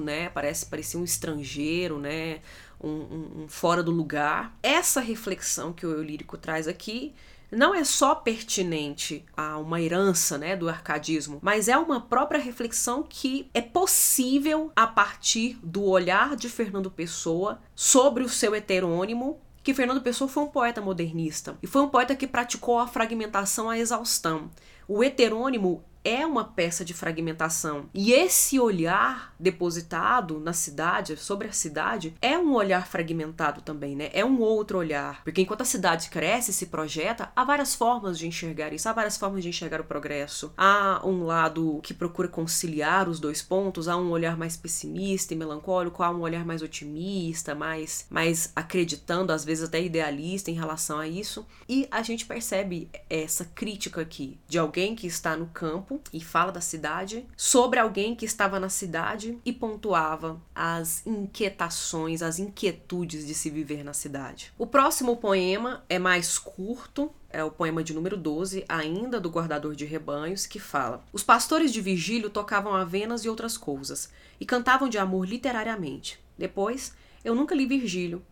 né? 0.00 0.28
Parece 0.28 0.66
parecia 0.66 0.98
um 0.98 1.04
estrangeiro, 1.04 1.98
né? 1.98 2.40
Um, 2.80 2.88
um, 2.88 3.42
um 3.42 3.48
fora 3.48 3.82
do 3.82 3.90
lugar. 3.90 4.56
Essa 4.62 5.00
reflexão 5.00 5.72
que 5.72 5.86
o 5.86 5.92
eu 5.92 6.02
lírico 6.02 6.36
traz 6.36 6.68
aqui 6.68 7.14
não 7.50 7.74
é 7.74 7.84
só 7.84 8.14
pertinente 8.14 9.24
a 9.36 9.56
uma 9.58 9.80
herança 9.80 10.36
né, 10.36 10.56
do 10.56 10.68
arcadismo, 10.68 11.38
mas 11.40 11.68
é 11.68 11.76
uma 11.76 12.00
própria 12.00 12.40
reflexão 12.40 13.04
que 13.08 13.48
é 13.54 13.60
possível 13.60 14.72
a 14.74 14.86
partir 14.86 15.58
do 15.62 15.84
olhar 15.84 16.34
de 16.34 16.48
Fernando 16.48 16.90
Pessoa 16.90 17.60
sobre 17.74 18.24
o 18.24 18.28
seu 18.28 18.54
heterônimo 18.54 19.40
que 19.62 19.74
Fernando 19.74 20.00
Pessoa 20.00 20.28
foi 20.28 20.44
um 20.44 20.48
poeta 20.48 20.80
modernista 20.80 21.58
e 21.60 21.66
foi 21.66 21.82
um 21.82 21.88
poeta 21.88 22.14
que 22.14 22.26
praticou 22.26 22.78
a 22.78 22.86
fragmentação 22.86 23.68
à 23.68 23.76
exaustão. 23.76 24.48
O 24.86 25.02
heterônimo 25.02 25.82
é 26.06 26.24
uma 26.24 26.44
peça 26.44 26.84
de 26.84 26.94
fragmentação. 26.94 27.86
E 27.92 28.12
esse 28.12 28.60
olhar 28.60 29.34
depositado 29.40 30.38
na 30.38 30.52
cidade, 30.52 31.16
sobre 31.16 31.48
a 31.48 31.52
cidade, 31.52 32.14
é 32.22 32.38
um 32.38 32.54
olhar 32.54 32.86
fragmentado 32.86 33.60
também, 33.60 33.96
né? 33.96 34.08
É 34.12 34.24
um 34.24 34.40
outro 34.40 34.78
olhar. 34.78 35.24
Porque 35.24 35.42
enquanto 35.42 35.62
a 35.62 35.64
cidade 35.64 36.08
cresce, 36.08 36.52
se 36.52 36.66
projeta, 36.66 37.32
há 37.34 37.44
várias 37.44 37.74
formas 37.74 38.16
de 38.16 38.26
enxergar 38.28 38.72
isso, 38.72 38.88
há 38.88 38.92
várias 38.92 39.16
formas 39.16 39.42
de 39.42 39.48
enxergar 39.48 39.80
o 39.80 39.84
progresso. 39.84 40.52
Há 40.56 41.00
um 41.04 41.24
lado 41.24 41.80
que 41.82 41.92
procura 41.92 42.28
conciliar 42.28 43.08
os 43.08 43.18
dois 43.18 43.42
pontos, 43.42 43.88
há 43.88 43.96
um 43.96 44.10
olhar 44.10 44.36
mais 44.36 44.56
pessimista 44.56 45.34
e 45.34 45.36
melancólico, 45.36 46.04
há 46.04 46.10
um 46.10 46.20
olhar 46.20 46.46
mais 46.46 46.62
otimista, 46.62 47.52
mais, 47.52 48.06
mais 48.08 48.52
acreditando, 48.54 49.32
às 49.32 49.44
vezes 49.44 49.64
até 49.64 49.82
idealista 49.82 50.52
em 50.52 50.54
relação 50.54 51.00
a 51.00 51.08
isso. 51.08 51.44
E 51.68 51.88
a 51.90 52.00
gente 52.00 52.26
percebe 52.26 52.88
essa 53.10 53.44
crítica 53.44 54.02
aqui 54.02 54.38
de 54.46 54.56
alguém 54.56 54.94
que 54.94 55.08
está 55.08 55.36
no 55.36 55.46
campo 55.46 55.95
e 56.12 56.20
fala 56.20 56.52
da 56.52 56.60
cidade, 56.60 57.26
sobre 57.36 57.78
alguém 57.78 58.14
que 58.14 58.24
estava 58.24 58.60
na 58.60 58.68
cidade 58.68 59.38
e 59.44 59.52
pontuava 59.52 60.40
as 60.54 61.06
inquietações, 61.06 62.22
as 62.22 62.38
inquietudes 62.38 63.26
de 63.26 63.34
se 63.34 63.50
viver 63.50 63.84
na 63.84 63.92
cidade. 63.92 64.52
O 64.58 64.66
próximo 64.66 65.16
poema 65.16 65.84
é 65.88 65.98
mais 65.98 66.38
curto, 66.38 67.10
é 67.30 67.42
o 67.44 67.50
poema 67.50 67.84
de 67.84 67.92
número 67.92 68.16
12, 68.16 68.64
ainda 68.68 69.20
do 69.20 69.30
Guardador 69.30 69.74
de 69.74 69.84
Rebanhos, 69.84 70.46
que 70.46 70.58
fala: 70.58 71.04
Os 71.12 71.22
pastores 71.22 71.72
de 71.72 71.80
Virgílio 71.80 72.30
tocavam 72.30 72.74
avenas 72.74 73.24
e 73.24 73.28
outras 73.28 73.56
coisas, 73.58 74.10
e 74.40 74.46
cantavam 74.46 74.88
de 74.88 74.98
amor 74.98 75.28
literariamente. 75.28 76.18
Depois, 76.38 76.94
eu 77.24 77.34
nunca 77.34 77.54
li 77.54 77.66
Virgílio. 77.66 78.22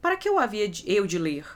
Para 0.00 0.16
que 0.16 0.28
eu 0.28 0.38
havia 0.38 0.68
de, 0.68 0.84
eu 0.90 1.06
de 1.06 1.18
ler? 1.18 1.46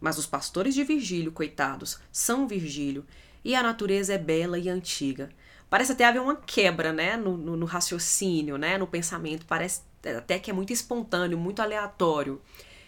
Mas 0.00 0.18
os 0.18 0.26
pastores 0.26 0.74
de 0.74 0.82
Virgílio, 0.82 1.30
coitados, 1.30 2.00
são 2.10 2.48
Virgílio, 2.48 3.06
e 3.44 3.54
a 3.54 3.62
natureza 3.62 4.14
é 4.14 4.18
bela 4.18 4.58
e 4.58 4.68
antiga. 4.68 5.30
Parece 5.68 5.92
até 5.92 6.04
haver 6.04 6.20
uma 6.20 6.36
quebra, 6.36 6.92
né, 6.92 7.16
no, 7.16 7.36
no, 7.36 7.56
no 7.56 7.66
raciocínio, 7.66 8.58
né, 8.58 8.76
no 8.76 8.86
pensamento. 8.86 9.46
Parece 9.46 9.82
até 10.16 10.38
que 10.38 10.50
é 10.50 10.54
muito 10.54 10.72
espontâneo, 10.72 11.38
muito 11.38 11.62
aleatório. 11.62 12.40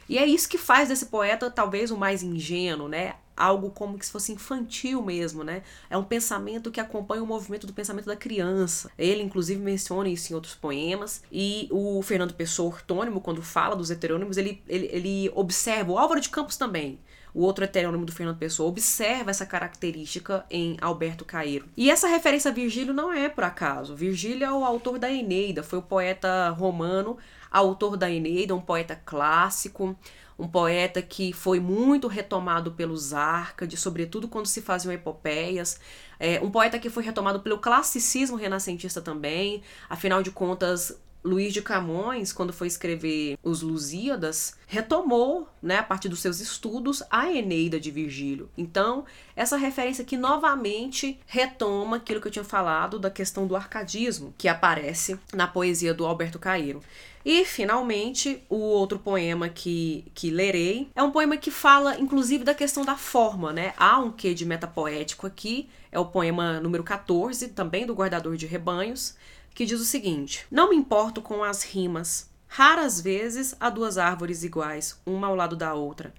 E 0.09 0.19
é 0.19 0.27
isso 0.27 0.49
que 0.49 0.59
faz 0.59 0.89
desse 0.89 1.07
poeta 1.07 1.51
talvez 1.51 1.91
o 1.91 1.97
mais 1.97 2.23
ingênuo, 2.23 2.89
né? 2.89 3.15
Algo 3.37 3.71
como 3.71 3.99
que 3.99 4.07
se 4.07 4.12
fosse 4.12 4.33
infantil 4.33 5.03
mesmo, 5.03 5.43
né? 5.43 5.62
É 5.91 5.97
um 5.97 6.05
pensamento 6.05 6.71
que 6.71 6.81
acompanha 6.81 7.23
o 7.23 7.26
movimento 7.26 7.67
do 7.67 7.73
pensamento 7.73 8.07
da 8.07 8.17
criança. 8.17 8.91
Ele, 8.99 9.23
inclusive, 9.23 9.61
menciona 9.61 10.09
isso 10.09 10.33
em 10.33 10.35
outros 10.35 10.55
poemas. 10.55 11.23
E 11.33 11.69
o 11.71 12.00
Fernando 12.03 12.35
Pessoa 12.35 12.73
ortônimo, 12.73 13.21
quando 13.21 13.43
fala 13.43 13.75
dos 13.75 13.91
heterônimos, 13.91 14.37
ele, 14.37 14.62
ele, 14.69 14.88
ele 14.93 15.33
observa, 15.35 15.93
o 15.93 15.99
Álvaro 15.99 16.21
de 16.21 16.29
Campos 16.29 16.57
também, 16.57 17.00
o 17.35 17.43
outro 17.43 17.64
heterônimo 17.64 18.07
do 18.07 18.12
Fernando 18.12 18.38
Pessoa, 18.38 18.69
observa 18.69 19.31
essa 19.31 19.45
característica 19.45 20.47
em 20.49 20.76
Alberto 20.81 21.25
Caeiro. 21.25 21.67
E 21.76 21.91
essa 21.91 22.07
referência 22.07 22.50
a 22.50 22.55
Virgílio 22.55 22.95
não 22.95 23.12
é 23.12 23.29
por 23.29 23.43
acaso. 23.43 23.97
Virgílio 23.97 24.45
é 24.45 24.53
o 24.53 24.64
autor 24.64 24.99
da 24.99 25.12
Eneida, 25.12 25.64
foi 25.64 25.81
o 25.81 25.83
poeta 25.83 26.50
romano, 26.50 27.19
autor 27.50 27.97
da 27.97 28.09
Eneida, 28.11 28.55
um 28.55 28.61
poeta 28.61 29.00
clássico, 29.05 29.97
um 30.38 30.49
poeta 30.49 31.00
que 31.00 31.33
foi 31.33 31.61
muito 31.61 32.09
retomado 32.09 32.73
pelos 32.73 33.12
Árcades, 33.12 33.81
sobretudo 33.81 34.29
quando 34.29 34.47
se 34.47 34.61
faziam 34.61 34.93
epopeias. 34.93 35.79
É, 36.19 36.41
um 36.41 36.50
poeta 36.50 36.79
que 36.79 36.91
foi 36.91 37.03
retomado 37.05 37.41
pelo 37.41 37.59
classicismo 37.59 38.37
renascentista 38.37 39.00
também. 39.00 39.62
Afinal 39.88 40.23
de 40.23 40.31
contas, 40.31 41.00
Luiz 41.25 41.54
de 41.54 41.62
Camões, 41.62 42.35
quando 42.35 42.52
foi 42.52 42.66
escrever 42.66 43.38
Os 43.43 43.62
Lusíadas, 43.62 44.57
retomou, 44.66 45.49
né, 45.62 45.78
a 45.78 45.83
partir 45.83 46.11
dos 46.11 46.21
seus 46.21 46.38
estudos, 46.38 47.02
a 47.11 47.33
Eneida 47.33 47.81
de 47.81 47.90
Virgílio. 47.90 48.50
Então, 48.59 49.07
essa 49.35 49.57
referência 49.57 50.02
aqui 50.02 50.19
novamente 50.19 51.19
retoma 51.26 51.97
aquilo 51.97 52.21
que 52.21 52.28
eu 52.28 52.33
tinha 52.33 52.45
falado 52.45 52.99
da 52.99 53.11
questão 53.11 53.47
do 53.47 53.57
arcadismo, 53.57 54.35
que 54.37 54.49
aparece 54.49 55.19
na 55.33 55.47
poesia 55.47 55.95
do 55.95 56.04
Alberto 56.04 56.38
Caeiro. 56.38 56.83
E, 57.25 57.43
finalmente, 57.47 58.43
o 58.50 58.57
outro 58.57 58.99
poema 58.99 59.49
que, 59.49 60.04
que 60.14 60.31
lerei 60.31 60.90
é 60.95 61.02
um 61.02 61.11
poema 61.11 61.38
que 61.38 61.50
fala, 61.50 61.99
inclusive, 61.99 62.45
da 62.45 62.52
questão 62.52 62.85
da 62.85 62.97
forma, 62.97 63.50
né? 63.50 63.73
Há 63.78 63.99
um 63.99 64.12
quê 64.12 64.35
de 64.35 64.45
metapoético 64.45 65.26
aqui, 65.26 65.71
é 65.90 65.99
o 65.99 66.04
poema 66.04 66.61
número 66.61 66.85
14, 66.85 67.49
também 67.49 67.87
do 67.87 67.95
Guardador 67.95 68.37
de 68.37 68.45
Rebanhos, 68.45 69.16
que 69.55 69.65
diz 69.65 69.81
o 69.81 69.85
seguinte: 69.85 70.47
Não 70.51 70.71
me 70.71 70.77
importo 70.77 71.23
com 71.23 71.43
as 71.43 71.63
rimas. 71.63 72.29
Raras 72.47 73.01
vezes 73.01 73.55
há 73.59 73.71
duas 73.71 73.99
árvores 73.99 74.45
iguais, 74.45 75.01
uma 75.07 75.29
ao 75.29 75.35
lado 75.35 75.57
da 75.57 75.75
outra. 75.75 76.13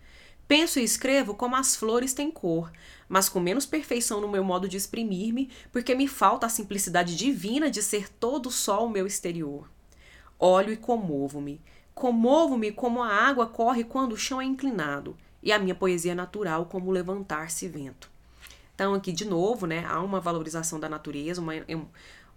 Penso 0.48 0.80
e 0.80 0.84
escrevo 0.84 1.34
como 1.34 1.56
as 1.56 1.75
flores 1.75 2.13
têm 2.13 2.30
cor, 2.30 2.72
mas 3.10 3.30
com 3.30 3.39
menos 3.39 3.65
perfeição 3.65 4.22
no 4.22 4.27
meu 4.27 4.44
modo 4.44 4.68
de 4.68 4.77
exprimir-me, 4.77 5.50
porque 5.72 5.96
me 5.96 6.08
falta 6.08 6.46
a 6.46 6.50
simplicidade 6.50 7.15
divina 7.15 7.70
de 7.70 7.82
ser 7.82 8.10
todo 8.10 8.51
só 8.51 8.86
o 8.86 8.89
meu 8.89 9.08
exterior. 9.08 9.68
Olho 10.38 10.72
e 10.72 10.77
comovo-me. 10.77 11.62
Comovo-me 11.96 12.72
como 12.72 13.01
a 13.01 13.08
água 13.08 13.48
corre 13.48 13.84
quando 13.84 14.13
o 14.13 14.18
chão 14.18 14.42
é 14.42 14.46
inclinado, 14.46 15.15
e 15.42 15.51
a 15.51 15.58
minha 15.58 15.74
poesia 15.74 16.12
é 16.12 16.15
natural 16.15 16.65
como 16.65 16.92
levantar-se 16.92 17.68
vento. 17.68 18.12
Então, 18.75 18.94
aqui 18.94 19.13
de 19.13 19.24
novo, 19.24 19.65
né, 19.65 19.86
há 19.88 20.01
uma 20.01 20.20
valorização 20.20 20.80
da 20.80 20.89
natureza, 20.89 21.42
uma, 21.42 21.54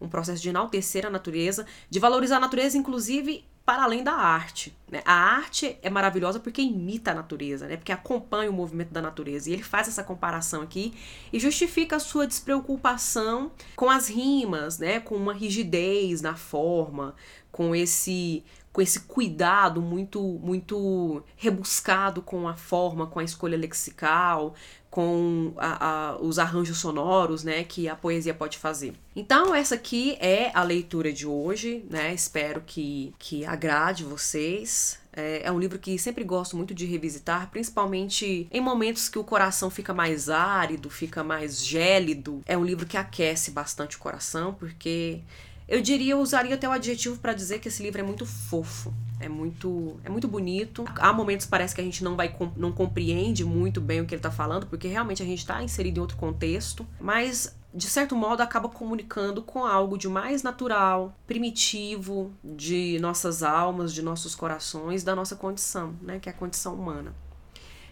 um 0.01 0.09
processo 0.09 0.43
de 0.43 0.49
enaltecer 0.49 1.07
a 1.07 1.11
natureza, 1.11 1.67
de 1.89 1.99
valorizar 1.99 2.37
a 2.37 2.41
natureza, 2.41 2.79
inclusive 2.79 3.45
para 3.69 3.83
além 3.83 4.03
da 4.03 4.15
arte. 4.15 4.75
Né? 4.91 5.03
A 5.05 5.13
arte 5.13 5.79
é 5.83 5.91
maravilhosa 5.91 6.41
porque 6.41 6.63
imita 6.63 7.11
a 7.11 7.15
natureza, 7.15 7.67
né? 7.67 7.77
porque 7.77 7.93
acompanha 7.93 8.49
o 8.49 8.53
movimento 8.55 8.93
da 8.93 9.03
natureza. 9.03 9.51
E 9.51 9.53
ele 9.53 9.63
faz 9.63 9.89
essa 9.89 10.03
comparação 10.03 10.63
aqui 10.63 10.95
e 11.31 11.39
justifica 11.39 11.97
a 11.97 12.01
sua 12.01 12.27
despreocupação 12.27 13.53
com 13.77 13.91
as 13.91 14.09
rimas, 14.09 14.79
né? 14.79 15.01
com 15.01 15.15
uma 15.15 15.35
rigidez 15.35 16.23
na 16.23 16.35
forma, 16.35 17.15
com 17.59 17.75
esse 17.75 18.45
com 18.73 18.81
esse 18.81 19.01
cuidado 19.01 19.83
muito 19.83 20.23
muito 20.23 21.25
rebuscado 21.37 22.23
com 22.23 22.47
a 22.47 22.55
forma, 22.55 23.09
com 23.09 23.19
a 23.19 23.25
escolha 23.25 23.59
lexical, 23.59 24.55
com 24.89 25.53
a, 25.57 25.87
a, 25.89 26.17
os 26.19 26.39
arranjos 26.39 26.79
sonoros, 26.79 27.43
né, 27.43 27.65
que 27.65 27.89
a 27.89 27.97
poesia 27.97 28.33
pode 28.33 28.57
fazer. 28.59 28.95
Então 29.17 29.53
essa 29.53 29.75
aqui 29.75 30.17
é 30.21 30.53
a 30.55 30.63
leitura 30.63 31.13
de 31.13 31.27
hoje, 31.27 31.85
né? 31.91 32.15
Espero 32.15 32.63
que 32.65 33.13
que 33.19 33.45
agrade 33.45 34.05
vocês. 34.05 35.01
É, 35.13 35.43
é 35.43 35.51
um 35.51 35.59
livro 35.59 35.81
que 35.81 35.99
sempre 35.99 36.23
gosto 36.23 36.57
muito 36.57 36.73
de 36.73 36.87
revisitar, 36.87 37.51
principalmente 37.51 38.47
em 38.53 38.61
momentos 38.61 39.09
que 39.09 39.19
o 39.19 39.25
coração 39.25 39.69
fica 39.69 39.93
mais 39.93 40.31
árido, 40.31 40.89
fica 40.89 41.25
mais 41.25 41.67
gélido. 41.67 42.41
É 42.47 42.57
um 42.57 42.65
livro 42.65 42.87
que 42.87 42.97
aquece 42.97 43.51
bastante 43.51 43.97
o 43.97 43.99
coração, 43.99 44.55
porque 44.55 45.23
Eu 45.69 45.83
diria, 45.83 46.13
eu 46.13 46.21
usaria 46.21 46.55
até 46.55 46.67
o 46.67 46.73
adjetivo 46.73 47.19
para 47.19 47.35
dizer 47.35 47.59
que 47.59 47.69
esse 47.69 47.83
livro 47.83 48.01
é 48.01 48.03
muito 48.03 48.25
fofo, 48.25 48.93
é 49.21 49.29
muito, 49.29 50.01
é 50.03 50.09
muito 50.09 50.27
bonito. 50.27 50.87
Há 50.97 51.13
momentos 51.13 51.45
parece 51.45 51.75
que 51.75 51.81
a 51.83 51.85
gente 51.85 52.03
não 52.03 52.17
vai 52.17 52.35
não 52.57 52.73
compreende 52.73 53.45
muito 53.45 53.79
bem 53.79 54.01
o 54.01 54.07
que 54.07 54.15
ele 54.15 54.21
está 54.21 54.31
falando, 54.31 54.67
porque 54.67 54.89
realmente 54.89 55.23
a 55.23 55.27
gente 55.27 55.41
está 55.41 55.63
inserido 55.63 55.99
em 55.99 56.01
outro 56.01 56.17
contexto, 56.17 56.87
mas 56.99 57.55
de 57.75 57.87
certo 57.87 58.17
modo 58.17 58.41
acaba 58.41 58.71
comunicando 58.71 59.43
com 59.43 59.67
algo 59.67 59.99
de 59.99 60.09
mais 60.09 60.43
natural, 60.43 61.15
primitivo 61.27 62.33
de 62.43 62.99
nossas 62.99 63.43
almas, 63.43 63.93
de 63.93 64.01
nossos 64.01 64.35
corações, 64.35 65.05
da 65.05 65.15
nossa 65.15 65.37
condição, 65.37 65.95
né, 66.01 66.19
que 66.19 66.31
é 66.31 66.33
a 66.33 66.35
condição 66.35 66.75
humana. 66.75 67.15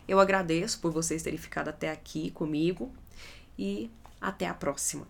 Eu 0.08 0.18
agradeço 0.18 0.80
por 0.80 0.92
vocês 0.92 1.22
terem 1.22 1.38
ficado 1.38 1.68
até 1.68 1.90
aqui 1.90 2.30
comigo 2.30 2.90
e 3.58 3.90
até 4.18 4.48
a 4.48 4.54
próxima. 4.54 5.06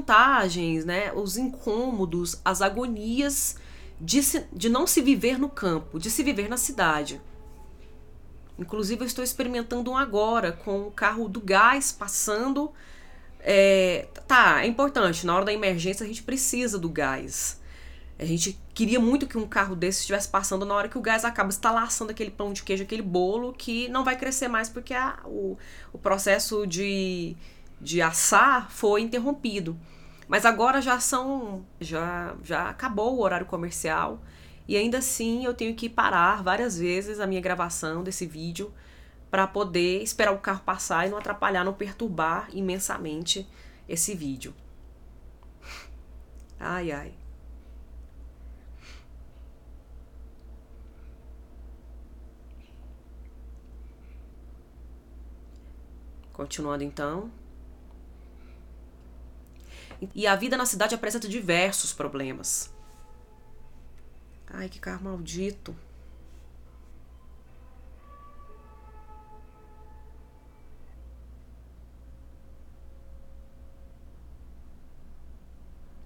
Desvantagens, 0.00 0.84
né, 0.84 1.12
os 1.12 1.36
incômodos, 1.36 2.40
as 2.44 2.62
agonias 2.62 3.56
de, 4.00 4.22
se, 4.22 4.46
de 4.52 4.68
não 4.68 4.86
se 4.86 5.00
viver 5.00 5.38
no 5.38 5.48
campo, 5.48 5.98
de 5.98 6.10
se 6.10 6.22
viver 6.22 6.48
na 6.48 6.56
cidade. 6.56 7.20
Inclusive, 8.58 9.02
eu 9.02 9.06
estou 9.06 9.24
experimentando 9.24 9.90
um 9.90 9.96
agora 9.96 10.52
com 10.52 10.88
o 10.88 10.90
carro 10.90 11.28
do 11.28 11.40
gás 11.40 11.92
passando. 11.92 12.70
É, 13.40 14.06
tá, 14.26 14.62
é 14.62 14.66
importante, 14.66 15.24
na 15.24 15.34
hora 15.34 15.46
da 15.46 15.52
emergência 15.52 16.04
a 16.04 16.06
gente 16.06 16.22
precisa 16.22 16.78
do 16.78 16.88
gás. 16.88 17.58
A 18.18 18.24
gente 18.26 18.60
queria 18.74 19.00
muito 19.00 19.26
que 19.26 19.38
um 19.38 19.48
carro 19.48 19.74
desse 19.74 20.00
estivesse 20.00 20.28
passando 20.28 20.66
na 20.66 20.74
hora 20.74 20.90
que 20.90 20.98
o 20.98 21.00
gás 21.00 21.24
acaba 21.24 21.48
estalaçando 21.48 22.10
aquele 22.10 22.30
pão 22.30 22.52
de 22.52 22.62
queijo, 22.62 22.82
aquele 22.82 23.00
bolo, 23.00 23.54
que 23.54 23.88
não 23.88 24.04
vai 24.04 24.14
crescer 24.14 24.46
mais 24.46 24.68
porque 24.68 24.92
a, 24.92 25.18
o, 25.24 25.56
o 25.90 25.98
processo 25.98 26.66
de, 26.66 27.34
de 27.80 28.02
assar 28.02 28.70
foi 28.70 29.00
interrompido. 29.00 29.78
Mas 30.28 30.44
agora 30.44 30.80
já 30.80 31.00
são. 31.00 31.64
já, 31.80 32.36
já 32.44 32.68
acabou 32.68 33.16
o 33.16 33.22
horário 33.22 33.46
comercial. 33.46 34.20
E 34.68 34.76
ainda 34.76 34.98
assim 34.98 35.44
eu 35.44 35.54
tenho 35.54 35.74
que 35.74 35.88
parar 35.88 36.42
várias 36.42 36.78
vezes 36.78 37.18
a 37.18 37.26
minha 37.26 37.40
gravação 37.40 38.04
desse 38.04 38.26
vídeo 38.26 38.72
para 39.30 39.46
poder 39.46 40.02
esperar 40.02 40.32
o 40.32 40.38
carro 40.38 40.62
passar 40.64 41.06
e 41.06 41.10
não 41.10 41.18
atrapalhar, 41.18 41.64
não 41.64 41.72
perturbar 41.72 42.48
imensamente 42.52 43.48
esse 43.88 44.14
vídeo. 44.14 44.54
Ai 46.58 46.92
ai. 46.92 47.14
Continuando 56.32 56.84
então. 56.84 57.30
E 60.14 60.26
a 60.26 60.34
vida 60.34 60.56
na 60.56 60.64
cidade 60.64 60.94
apresenta 60.94 61.28
diversos 61.28 61.92
problemas. 61.92 62.72
Ai, 64.46 64.68
que 64.68 64.80
carro 64.80 65.04
maldito. 65.04 65.74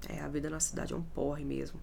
É, 0.09 0.21
a 0.21 0.29
vida 0.29 0.51
na 0.51 0.61
cidade 0.61 0.93
é 0.93 0.97
um 0.97 1.03
porre 1.03 1.45
mesmo. 1.45 1.81